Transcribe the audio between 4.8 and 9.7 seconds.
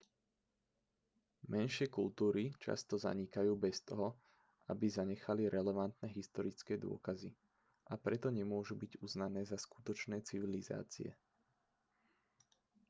zanechali relevantné historické dôkazy a preto nemôžu byť uznané za